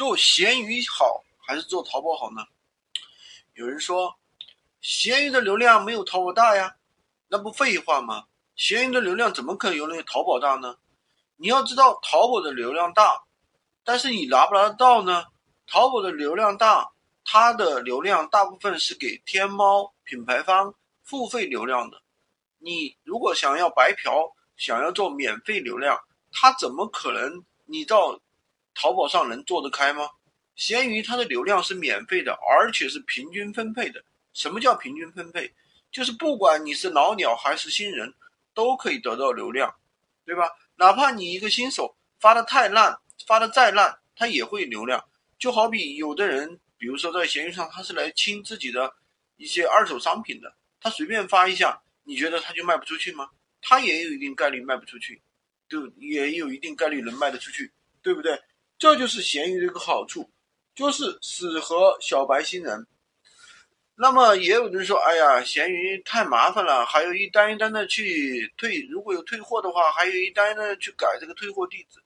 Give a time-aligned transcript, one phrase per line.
[0.00, 2.42] 做闲鱼好还是做淘宝好呢？
[3.52, 4.18] 有人说，
[4.80, 6.76] 闲鱼的流量没有淘宝大呀，
[7.28, 8.24] 那不废话吗？
[8.56, 10.78] 闲鱼的流量怎么可能有那个淘宝大呢？
[11.36, 13.24] 你要知道，淘宝的流量大，
[13.84, 15.26] 但是你拿不拿得到呢？
[15.66, 16.92] 淘宝的流量大，
[17.22, 22.00] 它的流量大部分是给天猫品牌方付费流量的。
[22.56, 26.00] 你如果想要白嫖，想要做免费流量，
[26.32, 28.18] 它怎么可能你到
[28.74, 30.08] 淘宝上能做得开吗？
[30.56, 34.04] 闲鱼它的流量是免费的，而且是平均分配的。
[34.32, 35.52] 什么叫平均分配？
[35.90, 38.14] 就是不管你是老鸟还是新人，
[38.54, 39.74] 都可以得到流量，
[40.24, 40.50] 对吧？
[40.76, 45.04] 哪怕你一个新手发的太烂，发的再烂，它也会流量。
[45.38, 48.94] 就好比有的人，比如说在闲鱼上，他是来清自己的
[49.36, 53.30] 一些二手商品的，他随便发一下，你觉得他就卖不出去吗？
[53.62, 55.20] 他也有一定概率卖不出去，
[55.68, 58.40] 对，也有一定概率能卖得出去，对不对？
[58.80, 60.30] 这就是闲鱼的一个好处，
[60.74, 62.86] 就是适合小白新人。
[63.94, 72.00] 那么也有人说，哎呀，闲鱼太麻烦了，还有一单一单的去退，如果有退货的话，还有一单的去改这个退货地址，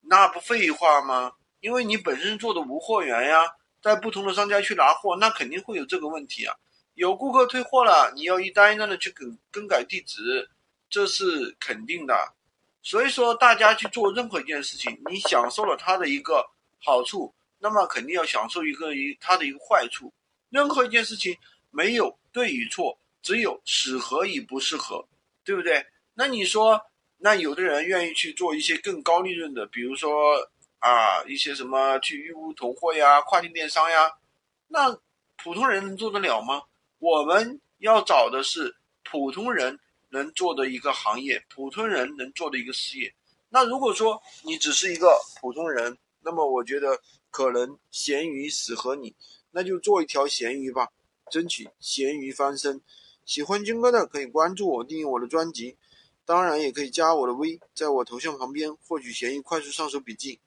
[0.00, 1.34] 那不废话吗？
[1.60, 3.44] 因为你本身做的无货源呀，
[3.80, 6.56] 在不同的商家去拿货，那肯定会有这个问题啊。
[6.94, 10.50] 有顾客退货了，你要一单一单的去更更改地址，
[10.90, 12.32] 这是肯定的。
[12.86, 16.48] 所以说，大家去做任何一件事情，你享受了它的一个
[16.78, 20.12] 好处，那么肯定要享受一个一它的一个坏处。
[20.50, 21.36] 任何一件事情
[21.72, 25.04] 没有对与错，只有适合与不适合，
[25.42, 25.84] 对不对？
[26.14, 26.80] 那你说，
[27.16, 30.48] 那有的人愿意去做一些更高利润的，比如说。
[30.78, 34.12] 啊，一些什么去义乌囤货呀，跨境电商呀，
[34.68, 34.96] 那
[35.36, 36.62] 普通人能做得了吗？
[36.98, 39.80] 我们要找的是普通人
[40.16, 43.14] 能做的一个行业，普通人能做的一个事业。
[43.50, 46.98] 那如果说你只是一个普通人，那么我觉得
[47.30, 49.14] 可能咸鱼适合你，
[49.50, 50.88] 那就做一条咸鱼吧，
[51.30, 52.80] 争取咸鱼翻身。
[53.26, 55.76] 喜欢军哥的可以关注我，订阅我的专辑，
[56.24, 60.40] 当然也可以加我的微，在我头像旁边获取咸鱼快速上手笔记。